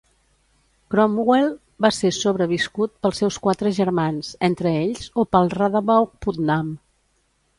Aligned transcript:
Cromwell 0.93 1.49
va 1.85 1.91
ser 1.97 2.11
sobreviscut 2.19 2.95
pels 3.05 3.21
seus 3.23 3.37
quatre 3.45 3.73
germans, 3.79 4.31
entre 4.49 4.71
ells 4.85 5.11
Opal 5.25 5.53
Radabaugh 5.59 6.11
Putnam. 6.27 6.73